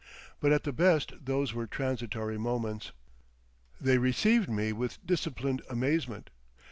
But 0.39 0.51
at 0.51 0.63
the 0.63 0.73
best 0.73 1.13
those 1.25 1.53
were 1.53 1.67
transitory 1.67 2.39
moments. 2.39 2.91
They 3.79 3.99
received 3.99 4.49
me 4.49 4.73
with 4.73 4.97
disciplined 5.05 5.61
amazement. 5.69 6.31